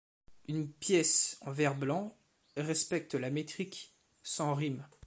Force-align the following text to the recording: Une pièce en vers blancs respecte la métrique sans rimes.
Une 0.47 0.67
pièce 0.67 1.37
en 1.41 1.51
vers 1.51 1.77
blancs 1.77 2.11
respecte 2.57 3.13
la 3.13 3.29
métrique 3.29 3.93
sans 4.23 4.55
rimes. 4.55 4.87